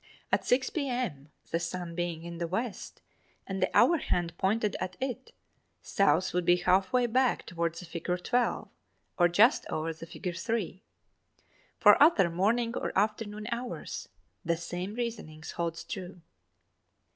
[0.31, 3.03] At 6 p.m., the sun being in the west
[3.45, 5.31] and the hour hand pointed at it,
[5.83, 8.67] South would be half way back toward the figure 12,
[9.19, 10.81] or just over the figure 3.
[11.77, 14.09] For other morning or afternoon hours,
[14.43, 16.19] the same reasoning holds true.